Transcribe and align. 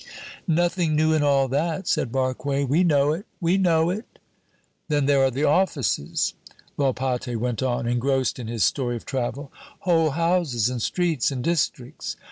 "Nothing 0.47 0.95
new 0.95 1.13
in 1.13 1.21
all 1.21 1.47
that," 1.49 1.87
said 1.87 2.11
Barque, 2.11 2.43
"we 2.43 2.65
know 2.83 3.11
it, 3.13 3.27
we 3.39 3.59
know 3.59 3.91
it!" 3.91 4.17
"Then 4.87 5.05
there 5.05 5.23
are 5.23 5.29
the 5.29 5.43
offices," 5.43 6.33
Volpatte 6.75 7.35
went 7.37 7.61
on, 7.61 7.85
engrossed 7.85 8.39
in 8.39 8.47
his 8.47 8.63
story 8.63 8.95
of 8.95 9.05
travel; 9.05 9.51
"whole 9.81 10.09
houses 10.09 10.69
and 10.71 10.81
streets 10.81 11.29
and 11.29 11.43
districts. 11.43 12.15